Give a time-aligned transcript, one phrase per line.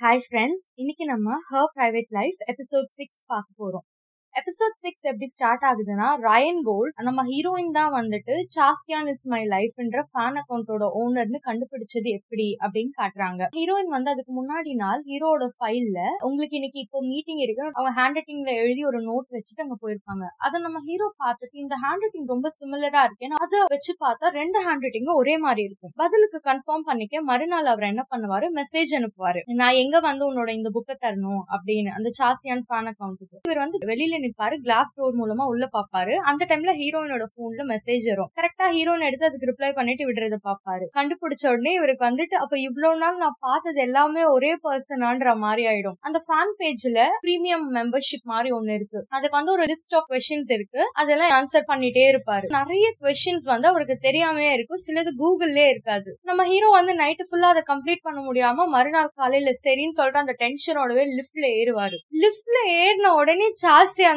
[0.00, 3.84] Hi friends இன்னைக்கு நம்ம her private life episode six பார்க்க போறோம்.
[4.38, 10.00] எபிசோட் சிக்ஸ் எப்படி ஸ்டார்ட் ஆகுதுன்னா ரயன் கோல்ட் நம்ம ஹீரோயின் தான் வந்துட்டு சாஸ்தியான் இஸ் மை லைஃப்ன்ற
[10.08, 13.42] ஃபேன் அக்கௌண்டோட ஓனர்னு கண்டுபிடிச்சது எப்படி அப்படின்னு காட்டுறாங்க.
[13.56, 17.64] ஹீரோயின் வந்து அதுக்கு முன்னாடி நாள் ஹீரோட ஃபைல்ல உங்களுக்கு இன்னைக்கு இப்போ மீட்டிங் இருக்கு.
[17.78, 20.26] அவங்க ஹேண்ட் ரைட்டிங்ல எழுதி ஒரு நோட் வச்சுட்டு அங்க போயிருப்பாங்க.
[20.46, 24.86] அதை நம்ம ஹீரோ பார்த்துட்டு இந்த ஹேண்ட் ரைட்டிங் ரொம்ப சிமிலரா இருக்கு அதை வச்சு பார்த்தா ரெண்டு ஹேண்ட்
[24.86, 25.94] ரைட்டிங்கும் ஒரே மாதிரி இருக்கும்.
[26.04, 28.48] பதிலுக்கு கன்ஃபார்ம் பண்ணிக்க மறுநாள் அவர் என்ன பண்ணுவாரு?
[28.60, 29.42] மெசேஜ் அனுப்புவாரு.
[29.62, 34.14] நான் எங்க வந்து உன்னோட இந்த புக்கை தரணும் அப்படின்னு அந்த சாஸ்தியான் ஃபேன் அக்கௌண்ட்டுக்கு இவர் வந்து வெளியில
[34.28, 36.14] நிப்பாரு கிளாஸ் டோர் மூலமா உள்ள பாப்பாரு.
[36.14, 38.30] அந்த டைம்ல ஹீரோயினோட போன்ல மெசேஜ் வரும்.
[38.36, 40.86] கரெக்டா ஹீரோயின் எடுத்து அதுக்கு ரிப்ளை பண்ணிட்டு விடுறத பாப்பாரு.
[40.94, 45.98] கண்டுபிடிச்ச உடனே இவருக்கு வந்துட்டு அப்ப இவ்வளவு நாள் நான் பார்த்தது எல்லாமே ஒரே பர்சனான்ற மாதிரி ஆயிடும்.
[46.00, 49.06] அந்த ஃபேன் பேஜ்ல பிரீமியம் மெம்பர்ஷிப் மாதிரி ஒண்ணு இருக்கு.
[49.08, 50.90] அதுக்கு வந்து ஒரு லிஸ்ட் ஆஃப் கொஸ்டின்ஸ் இருக்கு.
[50.92, 52.46] அதெல்லாம் ஆன்சர் பண்ணிட்டே இருப்பாரு.
[52.48, 54.82] நிறைய கொஸ்டின்ஸ் வந்து அவருக்கு தெரியாமே இருக்கும்.
[54.86, 56.18] சிலது கூகுள்லே இருக்காது.
[56.22, 61.04] நம்ம ஹீரோ வந்து நைட்டு ஃபுல்லா அதை கம்ப்ளீட் பண்ண முடியாம மறுநாள் காலையில சரின்னு சொல்லிட்டு அந்த டென்ஷனோடவே
[61.18, 61.96] லிப்ட்ல ஏறுவாரு.
[62.22, 63.46] லிப்ட்ல ஏறின உடனே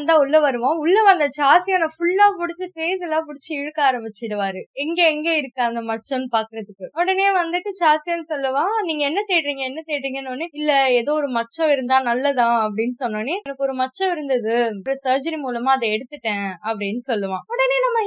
[0.05, 0.77] தான் உள்ள வருவான்.
[0.77, 4.61] உள்ள வந்த சாசியான ஃபுல்லா புடிச்சு ஃபேஸ் எல்லாம் புடிச்சு இழுக்க ஆரம்பிச்சிடுவாரு.
[4.73, 6.87] எங்க எங்க இருக்கு அந்த மச்சம்னு பாக்குறதுக்கு.
[6.93, 11.99] உடனே வந்துட்டு சாசியான் சொல்லுவான் நீங்க என்ன தேடுறீங்க என்ன தேடுறீங்கன்னு உடனே இல்ல ஏதோ ஒரு மச்சம் இருந்தா
[12.01, 12.47] நல்லதா?
[12.65, 14.55] அப்படின்னு சொன்னோடனே எனக்கு ஒரு மச்சம் இருந்தது.
[14.81, 16.47] ஒரு சர்ஜரி மூலமா அதை எடுத்துட்டேன்.
[16.63, 17.45] அப்படின்னு சொல்லுவான்.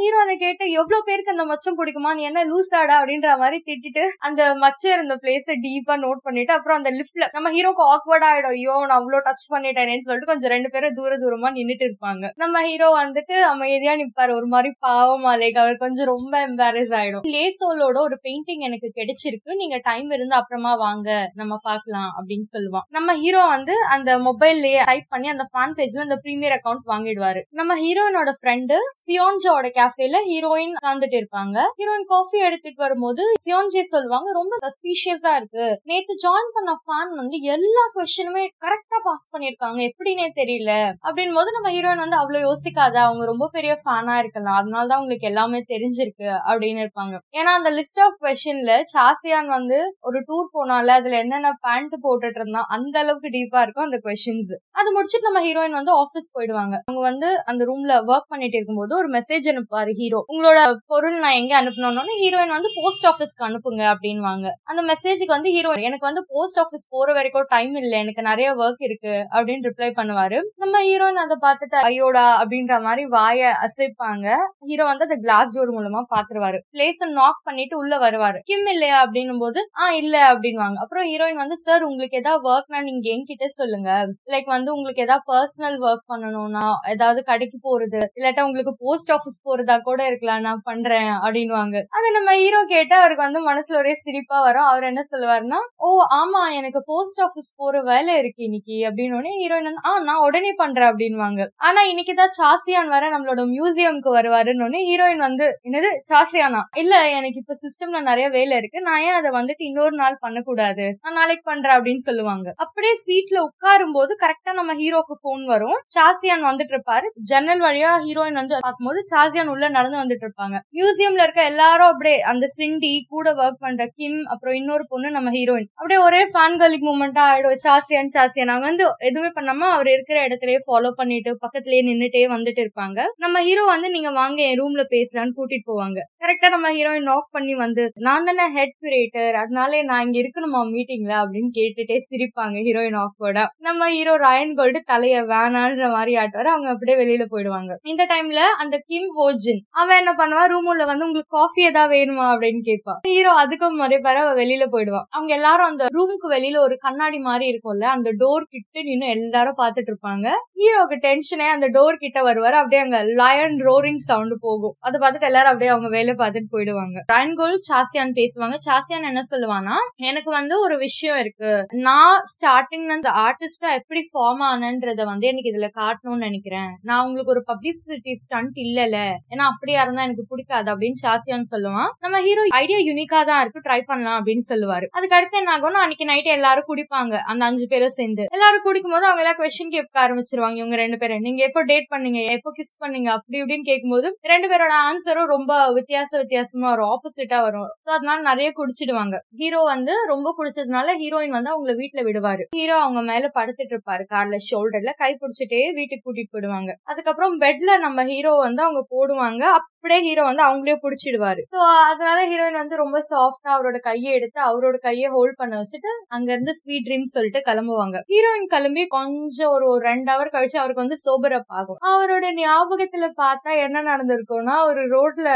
[0.00, 2.10] ஹீரோ அதை கேட்டு எவ்வளவு பேருக்கு அந்த மச்சம் பிடிக்குமா?
[2.18, 6.90] நீ என்ன லூசாடா அப்படின்ற மாதிரி திட்டிட்டு அந்த மச்சம் இருந்த பிளேஸ் டீப்பா நோட் பண்ணிட்டு அப்புறம் அந்த
[6.98, 8.54] லிஃப்ட்ல நம்ம ஹீரோக்கு ஆக்வர்ட் ஆயிடும்.
[8.58, 12.30] ஐயோ நான் அவ்வளவு டச் பண்ணிட்டேனேன்னு சொல்லிட்டு கொஞ்சம் ரெண்டு பேரும் தூர தூரமா நின்னுட்டு இருப்பாங்க.
[12.42, 14.32] நம்ம ஹீரோ வந்துட்டு அமைதியா நிப்பாரு.
[14.40, 17.26] ஒரு மாதிரி பாவமா லைக் அவர் கொஞ்சம் ரொம்ப எம்பாரஸ் ஆயிடும்.
[17.34, 19.52] லேசோலோட ஒரு பெயிண்டிங் எனக்கு கிடைச்சிருக்கு.
[19.62, 21.08] நீங்க டைம் இருந்து அப்புறமா வாங்க.
[21.34, 22.86] நம்ம பாக்கலாம் அப்படின்னு சொல்லுவான்.
[22.98, 27.42] நம்ம ஹீரோ வந்து அந்த மொபைல்லயே டைப் பண்ணி அந்த ஃபேன் பேஜ்ல அந்த ப்ரீமியர் அக்கௌண்ட் வாங்கிடுவாரு.
[27.60, 31.56] நம்ம ஹீரோனோட ஃப்ரெண்டு சியோன்ஜோட கேஃபேல ஹீரோயின் உட்காந்துட்டு இருப்பாங்க.
[31.78, 35.80] ஹீரோயின் காஃபி எடுத்துட்டு வரும்போது சியோன்ஜே சொல்லுவாங்க ரொம்ப சஸ்பீஷியஸா இருக்கு.
[35.84, 40.92] நேத்து ஜாயின் பண்ண ஃபேன் வந்து எல்லா கொஸ்டினுமே கரெக்டா பாஸ் பண்ணிருக்காங்க எப்படின்னே தெரியல.
[41.08, 42.94] அப்படின் போது நம்ம ஹீரோயின் வந்து அவ்வளவு யோசிக்காத.
[43.06, 44.58] அவங்க ரொம்ப பெரிய ஃபேனா இருக்கலாம்.
[44.60, 47.14] அதனாலதான் உங்களுக்கு எல்லாமே தெரிஞ்சிருக்கு அப்படின்னு இருப்பாங்க.
[47.36, 52.64] ஏன்னா அந்த லிஸ்ட் ஆஃப் கொஸ்டின்ல சாசியான் வந்து ஒரு டூர் போனால அதுல என்னென்ன பேண்ட் போட்டுட்டு இருந்தான்
[52.68, 56.74] அந்த அளவுக்கு டீப்பா இருக்கும் அந்த கொஸ்டின்ஸ் அது முடிச்சிட்டு நம்ம ஹீரோயின் வந்து ஆபீஸ் போயிடுவாங்க.
[56.84, 60.58] அவங்க வந்து அந்த ரூம்ல ஒர்க் பண்ணிட்டு இருக்கும்போது ஒரு மெசேஜ் அனுப்புவாரு ஹீரோ உங்களோட
[60.92, 66.06] பொருள் நான் எங்க அனுப்பணும்னு ஹீரோயின் வந்து போஸ்ட் ஆபீஸ்க்கு அனுப்புங்க அப்படின்வாங்க அந்த மெசேஜுக்கு வந்து ஹீரோ எனக்கு
[66.08, 70.38] வந்து போஸ்ட் ஆபீஸ் போற வரைக்கும் டைம் இல்ல எனக்கு நிறைய ஒர்க் இருக்கு அப்படின்னு ரிப்ளை பண்ணுவாரு.
[70.62, 74.26] நம்ம ஹீரோயின் அதை பார்த்துட்டு ஐயோடா அப்படின்ற மாதிரி வாய அசைப்பாங்க.
[74.68, 78.38] ஹீரோ வந்து அந்த கிளாஸ் டோர் மூலமா பாத்துருவாரு பிளேஸ் நாக் பண்ணிட்டு உள்ள வருவாரு.
[78.50, 83.06] கிம் இல்லையா அப்படின்னும் போது ஆ இல்ல அப்படின்வாங்க அப்புறம் ஹீரோயின் வந்து சார் உங்களுக்கு ஏதாவது ஒர்க்னா நீங்க
[83.14, 83.90] என்கிட்ட சொல்லுங்க.
[84.32, 86.64] லைக் வந்து உங்களுக்கு ஏதாவது பர்சனல் ஒர்க் பண்ணணும்னா
[86.94, 92.34] ஏதாவது கடைக்கு போறது இல்லாட்டா உங்களுக்கு போஸ்ட் ஆபீஸ் போறதா கூட இருக்கலாம் நான் பண்றேன் அப்படின்வாங்க அதை நம்ம
[92.34, 94.64] ஹீரோ கேட்டா அவருக்கு வந்து மனசுல ஒரே சிரிப்பா வரும்.
[94.64, 99.82] அவர் என்ன சொல்லுவாருன்னா ஓ ஆமா எனக்கு போஸ்ட் ஆபீஸ் போற வேலை இருக்கு இன்னைக்கு அப்படின்னு ஹீரோயின் வந்து
[99.86, 105.90] ஆ நான் உடனே பண்றேன் அப்படின்வாங்க ஆனா இன்னைக்குதான் சாசியான் வர நம்மளோட மியூசியம்க்கு வருவாருன்னு ஹீரோயின் வந்து என்னது
[106.10, 106.60] சாசியானா?
[106.76, 108.80] இல்ல எனக்கு இப்ப சிஸ்டம்ல நிறைய வேலை இருக்கு.
[108.80, 110.98] நான் ஏன் அதை வந்துட்டு இன்னொரு நாள் பண்ணக்கூடாது?
[111.02, 112.52] நான் நாளைக்கு பண்றேன் அப்படின்னு சொல்லுவாங்க.
[112.56, 115.78] அப்படியே சீட்ல உட்காரும் போது கரெக்டா நம்ம ஹீரோக்கு போன் வரும்.
[115.94, 117.06] சாசியான் வந்துட்டு இருப்பாரு.
[117.22, 122.46] ஜன்னல் வழியா ஹீரோயின் வந்து பார்க்கும்போது சாசியான் உள்ள நடந்து வந்துட்டு இருப்பாங்க மியூசியம்ல இருக்க எல்லாரும் அப்படியே அந்த
[122.58, 127.22] சிண்டி கூட ஒர்க் பண்ற கிம் அப்புறம் இன்னொரு பொண்ணு நம்ம ஹீரோயின் அப்படியே ஒரே ஃபேன் கலிக் மூமெண்டா
[127.30, 128.50] ஆயிடும் சாசியன் சாசியன்.
[128.52, 133.00] அவங்க வந்து எதுவுமே பண்ணாம அவர் இருக்கிற இடத்துலயே ஃபாலோ பண்ணிட்டு பக்கத்துலயே நின்னுட்டே வந்துட்டு இருப்பாங்க.
[133.16, 135.98] நம்ம ஹீரோ வந்து நீங்க வாங்க என் ரூம்ல பேசலான்னு கூட்டிட்டு போவாங்க.
[136.24, 141.14] கரெக்டா நம்ம ஹீரோயின் நாக் பண்ணி வந்து நான் தானே ஹெட் கியூரேட்டர் அதனால நான் இங்க இருக்கணுமா மீட்டிங்ல
[141.22, 146.50] அப்படின்னு கேட்டுட்டே சிரிப்பாங்க ஹீரோயின் ஆக்வர்டா நம்ம ஹீரோ ராயன் கோல்டு தலைய வேணான்ற மாதிரி ஆட்டுவாரு.
[146.54, 147.72] அவங்க அப்படியே வெளியில போயிடுவாங்க.
[147.92, 150.48] இந்த டைம்ல அந்த கிம் ஹோஜின் அவன் என்ன பண்ணுவா?
[150.48, 152.26] ரூம் உள்ள வந்து உங்களுக்கு காஃபி ஏதாவது வேணுமா?
[152.34, 155.06] அப்படின்னு கேட்பான் ஹீரோ அதுக்கும் மறைப்பாரு அவ வெளியில போயிடுவான்.
[155.10, 159.90] அவங்க எல்லாரும் அந்த ரூமுக்கு வெளியில ஒரு கண்ணாடி மாதிரி இருக்கும்ல அந்த டோர் கிட்ட நின்னு எல்லாரும் பாத்துட்டு
[159.92, 160.26] இருப்பாங்க.
[160.60, 162.56] ஹீரோக்கு டென்ஷனே அந்த டோர் கிட்ட வருவாரு.
[162.60, 164.76] அப்படியே அங்க லயன் ரோரிங் சவுண்ட் போகும்.
[164.80, 166.98] அதை பார்த்துட்டு எல்லாரும் அப்படியே அவங்க வேலை பார்த்துட்டு போயிடுவாங்க.
[167.12, 168.56] ரயன்கோல் சாசியான் பேசுவாங்க.
[168.68, 171.66] சாசியான் என்ன சொல்லுவானா எனக்கு வந்து ஒரு விஷயம் இருக்கு.
[171.70, 176.70] நான் ஸ்டார்டிங் அந்த ஆர்டிஸ்டா எப்படி ஃபார்ம் ஆனன்றத வந்து எனக்கு இதுல காட்டணும்னு நினைக்கிறேன்.
[176.82, 178.96] நான் உங்களுக்கு ஒரு பப்ளிசிட்டி ஸ்டண்ட் இல்லல.
[179.32, 181.90] ஏன்னா அப்படியா இருந்தா எனக்கு பிடிக்காது அப்படின்னு சாசியான்னு சொல்லுவான்.
[182.04, 184.86] நம்ம ஹீரோ ஐடியா யூனிக்கா தான் இருக்கு ட்ரை பண்ணலாம் அப்படின்னு சொல்லுவாரு.
[184.96, 188.24] அதுக்கு அடுத்து என்ன ஆகும்னா அன்னைக்கு நைட் எல்லாரும் குடிப்பாங்க அந்த அஞ்சு பேரும் சேர்ந்து.
[188.36, 191.24] எல்லாரும் குடிக்கும் போது அவங்க எல்லாம் கொஸ்டின் கேட்க ஆரம்பிச்சிருவாங்க இவங்க ரெண்டு பேரும்.
[191.26, 196.10] நீங்க எப்போ டேட் பண்ணீங்க எப்போ கிஸ் பண்ணீங்க அப்படி இப்படின்னு கேட்கும்போது ரெண்டு பேரோட ஆன்சரும் ரொம்ப வித்தியாச
[196.22, 197.68] வித்தியாசமா வரும் ஆப்போசிட்டா வரும்.
[197.86, 199.16] சோ அதனால நிறைய குடிச்சிடுவாங்க.
[199.42, 202.44] ஹீரோ வந்து ரொம்ப குடிச்சதுனால ஹீரோயின் வந்து அவங்கள வீட்டுல விடுவாரு.
[202.58, 206.70] ஹீரோ அவங்க மேல படுத்துட்டு இருப்பாரு கார்ல ஷோல்டர்ல கை பிடிச்சிட்டே வீட்டுக்கு கூட்டிட்டு போயிடுவாங்க.
[206.92, 208.82] அதுக்கப்புறம் பெட்ல நம்ம ஹீரோ வந்து அவங்க
[209.14, 209.44] போடுவாங்க.
[209.84, 211.40] அப்படியே ஹீரோ வந்து அவங்களே பிடிச்சிடுவாரு.
[211.54, 211.58] சோ
[211.88, 216.52] அதனால ஹீரோயின் வந்து ரொம்ப சாஃப்டா அவரோட கையை எடுத்து அவரோட கையை ஹோல்ட் பண்ண வச்சுட்டு அங்க இருந்து
[216.60, 217.96] ஸ்வீட் ட்ரீம்ஸ் சொல்லிட்டு கிளம்புவாங்க.
[218.12, 221.78] ஹீரோயின் கிளம்பி கொஞ்சம் ஒரு ஒரு ரெண்டு ஹவர் கழிச்சு அவருக்கு வந்து சோபர் அப் ஆகும்.
[221.90, 225.28] அவரோட ஞாபகத்துல பார்த்தா என்ன நடந்திருக்கும்னா ஒரு ரோட்ல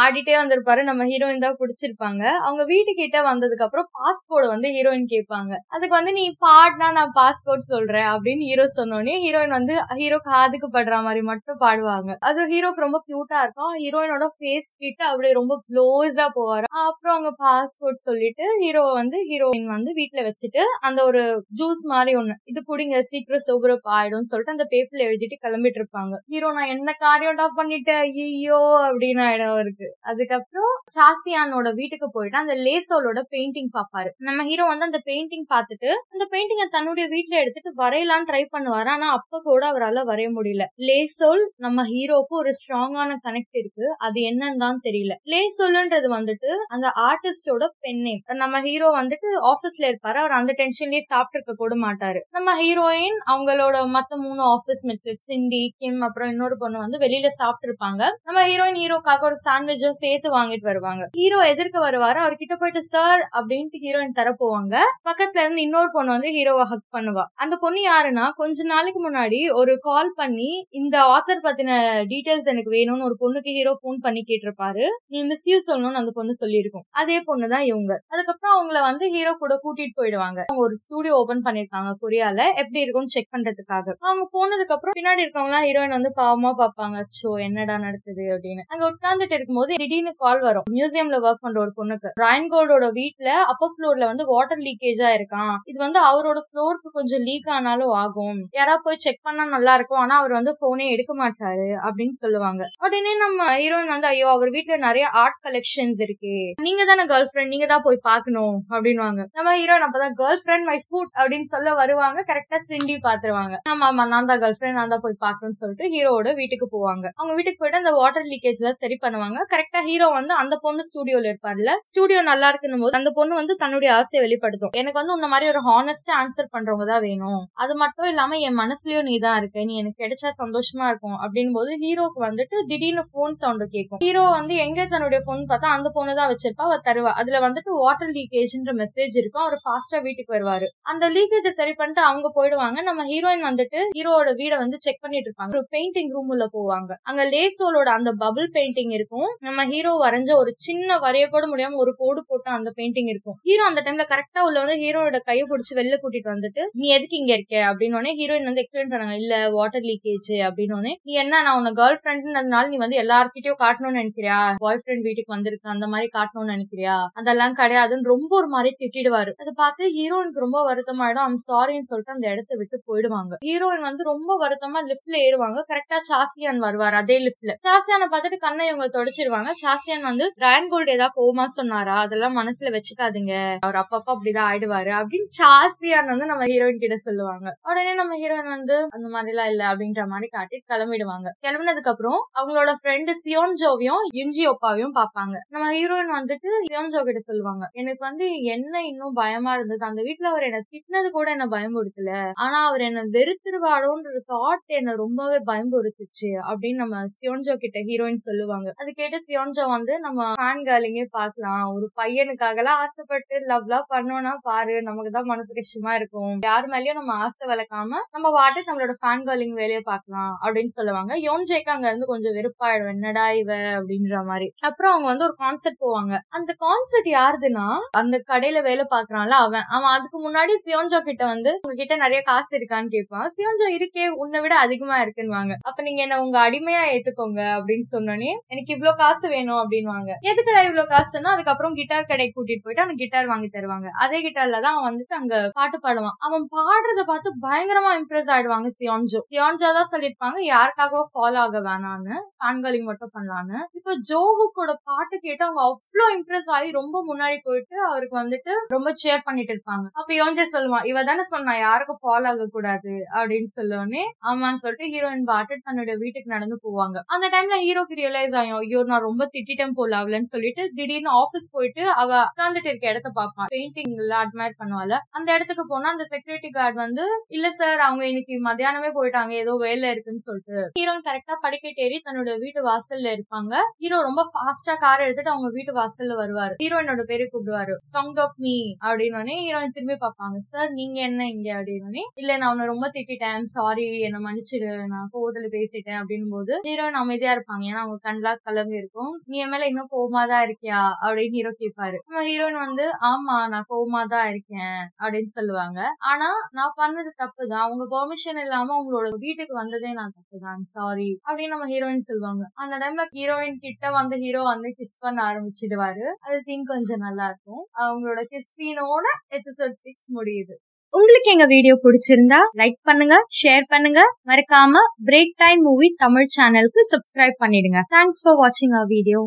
[0.00, 0.84] ஆடிட்டே வந்திருப்பாரு.
[0.90, 2.24] நம்ம ஹீரோயின் தான் பிடிச்சிருப்பாங்க.
[2.46, 5.52] அவங்க வீட்டு கிட்ட வந்ததுக்கு அப்புறம் பாஸ்போர்ட் வந்து ஹீரோயின் கேட்பாங்க.
[5.74, 11.02] அதுக்கு வந்து நீ பாடினா நான் பாஸ்போர்ட் சொல்றேன் அப்படின்னு ஹீரோ சொன்னோடனே ஹீரோயின் வந்து ஹீரோ காதுக்கு படுற
[11.08, 12.10] மாதிரி மட்டும் பாடுவாங்க.
[12.30, 13.76] அது ஹீரோக்கு ரொம்ப கியூட்டா இருக்கும்.
[13.90, 19.90] ஹீரோயினோட ஃபேஸ் கிட்ட அப்படியே ரொம்ப க்ளோஸா போவாரு அப்புறம் அவங்க பாஸ்போர்ட் சொல்லிட்டு ஹீரோ வந்து ஹீரோயின் வந்து
[19.98, 21.22] வீட்டுல வச்சுட்டு அந்த ஒரு
[21.60, 26.14] ஜூஸ் மாதிரி ஒண்ணு இது குடிங்க சீக்கிரம் சோபரப் ஆயிடும் சொல்லிட்டு அந்த பேப்பர்ல எழுதிட்டு கிளம்பிட்டு இருப்பாங்க.
[26.32, 29.88] ஹீரோ நான் என்ன காரியம்டா பண்ணிட்டேன் ஐயோ அப்படின்னு ஆயிடும் அவருக்கு.
[30.10, 34.12] அதுக்கப்புறம் சாசியானோட வீட்டுக்கு போயிட்டு அந்த லேசோலோட பெயிண்டிங் பாப்பாரு.
[34.28, 38.90] நம்ம ஹீரோ வந்து அந்த பெயிண்டிங் பார்த்துட்டு அந்த பெயிண்டிங்க தன்னுடைய வீட்டுல எடுத்துட்டு வரையலாம்னு ட்ரை பண்ணுவாரு.
[38.96, 40.64] ஆனா அப்ப கூட அவரால் வரைய முடியல.
[40.88, 43.79] லேசோல் நம்ம ஹீரோக்கு ஒரு ஸ்ட்ராங்கான கனெக்ட் இருக்கு.
[44.06, 45.14] அது என்னன்னு தான் தெரியல.
[45.32, 50.18] லே சொல்லுன்றது வந்துட்டு அந்த ஆர்டிஸ்டோட பெண் நேம் நம்ம ஹீரோ வந்துட்டு ஆபீஸ்ல இருப்பாரு.
[50.22, 52.20] அவர் அந்த டென்ஷன்லயே சாப்பிட்டு இருக்க கூட மாட்டாரு.
[52.36, 57.68] நம்ம ஹீரோயின் அவங்களோட மத்த மூணு ஆபீஸ் மெட்ஸ் சிண்டி கிம் அப்புறம் இன்னொரு பொண்ணு வந்து வெளியில சாப்பிட்டு
[57.68, 61.02] இருப்பாங்க நம்ம ஹீரோயின் ஹீரோக்காக ஒரு சாண்ட்விச்சும் சேர்த்து வாங்கிட்டு வருவாங்க.
[61.20, 62.18] ஹீரோ எதிர்க்க வருவாரு.
[62.24, 64.74] அவர்கிட்ட போயிட்டு சார் அப்படின்ட்டு ஹீரோயின் தர போவாங்க.
[65.08, 67.24] பக்கத்துல இருந்து இன்னொரு பொண்ணு வந்து ஹீரோவை ஹக் பண்ணுவா.
[67.34, 70.50] அந்த பொண்ணு யாருன்னா கொஞ்ச நாளைக்கு முன்னாடி ஒரு கால் பண்ணி
[70.80, 71.70] இந்த ஆத்தர் பத்தின
[72.12, 74.84] டீட்டெயில்ஸ் எனக்கு வேணும்னு ஒரு பொண்ணுக்கு ஹீரோ போன் பண்ணி கேட்டிருப்பாரு.
[75.06, 76.86] நீ மிஸ்யூ சொல்லணும்னு அந்த பொண்ணு சொல்லியிருக்கும்.
[76.90, 78.02] அதே பொண்ணுதான் இவங்க.
[78.08, 80.40] அதுக்கப்புறம் அவங்கள வந்து ஹீரோ கூட கூட்டிட்டு போயிடுவாங்க.
[80.46, 82.38] அவங்க ஒரு ஸ்டூடியோ ஓபன் பண்ணிருக்காங்க கொரியால.
[82.50, 83.92] எப்படி இருக்கும்னு செக் பண்றதுக்காக.
[84.00, 88.22] அவங்க போனதுக்கு அப்புறம் பின்னாடி இருக்கவங்க எல்லாம் ஹீரோயின் வந்து பாவமா பாப்பாங்க சோ என்னடா நடக்குது?
[88.22, 88.62] அப்படின்னு.
[88.66, 90.62] அங்க உட்கார்ந்துட்டு இருக்கும்போது திடீர்னு கால் வரும்.
[90.70, 92.08] மியூசியம்ல ஒர்க் பண்ற ஒரு பொண்ணுக்கு.
[92.14, 97.48] ராயன் கோல்டோட வீட்ல அப்பர் ஃப்ளோர்ல வந்து வாட்டர் லீக்கேஜா இருக்கான் இது வந்து அவரோட ஃப்ளோருக்கு கொஞ்சம் லீக்
[97.48, 98.48] ஆனாலும் ஆகும்.
[98.52, 99.98] யாராவது போய் செக் பண்ணா நல்லா இருக்கும்.
[99.98, 102.66] ஆனா அவர் வந்து போனே எடுக்க மாட்டாரு அப்படின்னு சொல்லுவாங்க.
[102.78, 106.34] உடனே நம்ம ஹீரோயின் வந்து ஐயோ அவர் வீட்டுல நிறைய ஆர்ட் கலெக்ஷன்ஸ் இருக்கு.
[106.66, 110.78] நீங்க தானே கேர்ள் ஃப்ரெண்ட் நீங்க தான் போய் பாக்கணும் அப்படின்வாங்க நம்ம ஹீரோயின் அப்பதான் கேர்ள் ஃப்ரெண்ட் மை
[110.86, 112.18] ஃபுட் அப்படின்னு சொல்ல வருவாங்க.
[112.30, 113.56] கரெக்டா சிண்டி பாத்துருவாங்க.
[113.72, 117.06] ஆமா ஆமா நான் தான் கேர்ள் ஃப்ரெண்ட் நான் தான் போய் பாக்கணும்னு சொல்லிட்டு ஹீரோவோட வீட்டுக்கு போவாங்க.
[117.18, 119.38] அவங்க வீட்டுக்கு போயிட்டு அந்த வாட்டர் லீக்கேஜ் எல்லாம் சரி பண்ணுவாங்க.
[119.54, 123.90] கரெக்டா ஹீரோ வந்து அந்த பொண்ணு ஸ்டுடியோல இருப்பார்ல ஸ்டுடியோ நல்லா இருக்குன்னு போது அந்த பொண்ணு வந்து தன்னுடைய
[123.98, 124.74] ஆசையை வெளிப்படுத்தும்.
[124.80, 127.42] எனக்கு வந்து உன்ன மாதிரி ஒரு ஹானஸ்டா ஆன்சர் பண்றவங்க தான் வேணும்.
[127.62, 129.64] அது மட்டும் இல்லாம என் மனசுலயும் நீ தான் இருக்க.
[129.70, 131.18] நீ எனக்கு கிடைச்சா சந்தோஷமா இருக்கும்.
[131.24, 135.88] அப்படின்னு போது ஹீரோக்கு வந்துட்டு திடீர்னு போன் சவுண்ட் கேட்கும் ஹீரோ வந்து எங்க தன்னுடைய போன் பார்த்தா அந்த
[135.88, 137.12] பொண்ணு தான் வச்சிருப்பா அவர் தருவா.
[137.20, 139.42] அதுல வந்துட்டு வாட்டர் லீக்கேஜ்ன்ற மெசேஜ் இருக்கும்.
[139.42, 140.66] அவர் ஃபாஸ்டா வீட்டுக்கு வருவாரு.
[140.82, 142.78] அந்த லீக்கேஜ் சரி பண்ணிட்டு அவங்க போயிடுவாங்க.
[142.82, 145.54] நம்ம ஹீரோயின் வந்துட்டு ஹீரோவோட வீட வந்து செக் பண்ணிட்டு இருப்பாங்க.
[145.56, 146.90] ஒரு பெயிண்டிங் ரூம் உள்ள போவாங்க.
[147.02, 149.28] அங்க லேசோலோட அந்த பபிள் பெயிண்டிங் இருக்கும்.
[149.40, 153.36] நம்ம ஹீரோ வரைஞ்ச ஒரு சின்ன வரைய கூட முடியாம ஒரு கோடு போட்ட அந்த பெயிண்டிங் இருக்கும்.
[153.42, 157.32] ஹீரோ அந்த டைம்ல கரெக்டா உள்ள வந்து ஹீரோட கையை பிடிச்சி வெளில கூட்டிட்டு வந்துட்டு நீ எதுக்கு இங்க
[157.32, 157.56] இருக்க?
[157.70, 162.64] அப்படின்னு ஹீரோயின் வந்து எக்ஸ்பிளைன் பண்ணாங்க இல்ல வாட்டர் லீக்கேஜ் அப்படின்னு நீ என்ன நான் உன்ன கேர்ள் ஃப்ரெண்ட்னால
[162.68, 162.98] நீ வந்து
[163.30, 164.38] யார்கிட்டயோ காட்டணும்னு நினைக்கிறியா?
[164.58, 166.96] பாய் ஃப்ரெண்ட் வீட்டுக்கு வந்திருக்கு அந்த மாதிரி காட்டணும்னு நினைக்கிறியா?
[167.12, 169.32] அதெல்லாம் கிடையாதுன்னு ரொம்ப ஒரு மாதிரி திட்டிடுவாரு.
[169.32, 171.26] அதை பார்த்து ஹீரோயினுக்கு ரொம்ப வருத்தமாயிடும்.
[171.28, 173.32] ஐம் சாரின்னு சொல்லிட்டு அந்த இடத்த விட்டு போயிடுவாங்க.
[173.46, 175.58] ஹீரோயின் வந்து ரொம்ப வருத்தமா லிஃப்ட்ல ஏறுவாங்க.
[175.70, 179.50] கரெக்டா சாசியான் வருவார் அதே லிஃப்ட்ல சாசியான பார்த்துட்டு கண்ணை இவங்க தொடச்சிருவாங்க.
[179.62, 181.96] சாசியான் வந்து ரேன் கோல்டு ஏதாவது கோமா சொன்னாரா?
[182.06, 183.34] அதெல்லாம் மனசுல வச்சுக்காதீங்க.
[183.60, 187.48] அவர் அப்பப்ப அப்படிதான் ஆயிடுவாரு அப்படின்னு சாசியான் வந்து நம்ம ஹீரோயின் கிட்ட சொல்லுவாங்க.
[187.62, 191.28] உடனே நம்ம ஹீரோயின் வந்து அந்த மாதிரி எல்லாம் இல்ல அப்படின்ற மாதிரி காட்டி கிளம்பிடுவாங்க.
[191.46, 197.20] கிளம்பினதுக்கு அப்புறம் அவங்களோட ஃப்ரெண்டு சியோன் ஜோவையும் யுஞ்சி ஒப்பாவையும் பாப்பாங்க நம்ம ஹீரோயின் வந்துட்டு சியோன் ஜோ கிட்ட
[197.28, 197.64] சொல்லுவாங்க.
[197.80, 199.82] எனக்கு வந்து என்ன இன்னும் பயமா இருந்தது?
[199.90, 202.12] அந்த வீட்டுல அவர் என்ன திட்டினது கூட என்ன பயமுறுத்தல.
[202.44, 208.68] ஆனா அவர் என்ன வெறுத்துருவாரோன்ற தாட் என்ன ரொம்பவே பயமுறுத்துச்சு அப்படின்னு நம்ம சியோன்ஜோ கிட்ட ஹீரோயின் சொல்லுவாங்க.
[208.82, 214.76] அது கேட்டு சியோன்ஜோ வந்து நம்ம ஃபேன் கேர்லிங்கே பாக்கலாம் ஒரு பையனுக்காக எல்லாம் ஆசைப்பட்டு லவ்லாம் பண்ணோம்னா பாரு.
[214.88, 216.34] நமக்கு தான் மனசு கஷ்டமா இருக்கும்.
[216.48, 221.12] யார் மேலயும் நம்ம ஆசை வளர்க்காம நம்ம வாட்டு நம்மளோட ஃபேன் கேர்லிங் வேலையை பாக்கலாம் அப்படின்னு சொல்லுவாங்க.
[221.28, 222.92] யோன்ஜேக்கு அங்க இருந்து கொஞ்சம் வெறுப்பாயிடும்.
[222.94, 224.46] என்ன என்னடா இவ அப்படின்ற மாதிரி.
[224.68, 226.14] அப்புறம் அவங்க வந்து ஒரு கான்செர்ட் போவாங்க.
[226.36, 227.64] அந்த கான்செர்ட் யாருதுன்னா
[228.00, 229.64] அந்த கடையில வேலை பாக்குறான்ல அவன்.
[229.76, 234.54] அவன் அதுக்கு முன்னாடி சியோன்ஜோ கிட்ட வந்து உங்ககிட்ட நிறைய காசு இருக்கான்னு கேட்பான் சியோன்ஜா இருக்கே உன்னை விட
[234.64, 235.54] அதிகமா இருக்குன்னுவாங்க.
[235.68, 240.92] அப்ப நீங்க என்ன உங்க அடிமையா ஏத்துக்கோங்க அப்படின்னு சொன்னோடனே எனக்கு இவ்வளவு காசு வேணும் அப்படின்வாங்க எதுக்குடா இவ்வளவு
[240.94, 243.88] காசுன்னா அதுக்கப்புறம் கிட்டார் கடை கூட்டிட்டு போயிட்டு அந்த கிட்டார் வாங்கி தருவாங்க.
[244.04, 246.16] அதே கிட்டார்ல தான் அவன் வந்துட்டு அங்க பாட்டு பாடுவான்.
[246.28, 249.22] அவன் பாடுறத பார்த்து பயங்கரமா இம்ப்ரெஸ் ஆயிடுவாங்க சியோன்ஜோ.
[249.32, 253.58] சியோன்ஜா தான் சொல்லிருப்பாங்க யாருக்காக ஃபாலோ ஆக வேணான்னு ஃபேன்களிங் மட்டும் பண்ணலான்னு.
[253.78, 259.26] இப்போ ஜோஹுக்கோட பாட்டு கேட்டு அவங்க அவ்வளோ இம்ப்ரெஸ் ஆகி ரொம்ப முன்னாடி போயிட்டு அவருக்கு வந்துட்டு ரொம்ப சேர்
[259.28, 259.86] பண்ணிட்டு இருப்பாங்க.
[259.92, 265.28] அப்ப யோஞ்சே சொல்லுவான் இவ தானே சொன்னா யாருக்கும் ஃபாலோ ஆக கூடாது அப்படின்னு சொல்லுவோன்னே ஆமான்னு சொல்லிட்டு ஹீரோயின்
[265.32, 266.96] பாட்டு தன்னுடைய வீட்டுக்கு நடந்து போவாங்க.
[267.14, 271.84] அந்த டைம்ல ஹீரோக்கு ரியலைஸ் ஆகும் ஐயோ நான் ரொம்ப திட்டம் போல அவளன்னு சொல்லிட்டு திடீர்னு ஆபீஸ் போயிட்டு
[272.02, 274.96] அவ உட்காந்துட்டு இருக்க இடத்த பாப்பான் பெயிண்டிங் எல்லாம் அட்மையர் பண்ணுவாள்.
[275.16, 279.90] அந்த இடத்துக்கு போனா அந்த செக்யூரிட்டி கார்டு வந்து இல்ல சார் அவங்க இன்னைக்கு மத்தியானமே போயிட்டாங்க ஏதோ வேலை
[279.90, 280.58] இருக்குன்னு சொல்லிட்டு.
[280.78, 283.54] ஹீரோன் கரெக்டா படிக்க ஏறி தன்னோட வீட்டு வாசல் வாசல்ல இருப்பாங்க.
[283.82, 286.54] ஹீரோ ரொம்ப ஃபாஸ்டா கார் எடுத்துட்டு அவங்க வீட்டு வாசல்ல வருவாரு.
[286.62, 287.74] ஹீரோயினோட பேரு கூப்பிடுவாரு.
[287.90, 288.54] சாங் ஆஃப் மீ
[288.86, 290.38] அப்படின்னு ஹீரோயின் திரும்பி பார்ப்பாங்க.
[290.50, 291.48] சார் நீங்க என்ன இங்க?
[291.58, 293.46] அப்படின்னு இல்ல நான் உன்னை ரொம்ப திட்டிட்டேன்.
[293.54, 295.98] சாரி என்ன மன்னிச்சிடு நான் கோவத்துல பேசிட்டேன்.
[296.00, 297.64] அப்படின்னு போது ஹீரோயின் அமைதியா இருப்பாங்க.
[297.70, 299.12] ஏன்னா அவங்க கண்லா கலங்க இருக்கும்.
[299.30, 300.82] நீ என் மேல இன்னும் கோவமா தான் இருக்கியா?
[301.04, 304.76] அப்படின்னு ஹீரோ கேட்பாரு ஹீரோயின் வந்து ஆமா நான் கோவமா தான் இருக்கேன்.
[305.02, 305.80] அப்படின்னு சொல்லுவாங்க.
[306.12, 311.10] ஆனா நான் பண்ணது தப்பு தான் அவங்க பெர்மிஷன் இல்லாம உங்களோட வீட்டுக்கு வந்ததே நான் தப்பு தான் சாரி
[311.28, 312.44] அப்படின்னு நம்ம ஹீரோயின் சொல்லுவாங்க.
[312.62, 316.06] அந்த டைம்ல ஹீரோயின் கிட்ட வந்து ஹீரோ வந்து கிஸ் பண்ண ஆரம்பிச்சிடுவாரு.
[316.26, 319.06] அது சீன் கொஞ்சம் நல்லா இருக்கும் அவங்களோட கிஸ் சீனோட
[319.38, 320.56] எபிசோட் சிக்ஸ் முடியுது.
[320.94, 324.00] உங்களுக்கு எங்க வீடியோ பிடிச்சிருந்தா லைக் பண்ணுங்க ஷேர் பண்ணுங்க.
[324.30, 327.82] மறக்காம பிரேக் டைம் மூவி தமிழ் சேனலுக்கு சப்ஸ்கிரைப் பண்ணிடுங்க.
[327.94, 329.20] தேங்க்ஸ் ஃபார் வாட்சிங் அவர் வீடியோ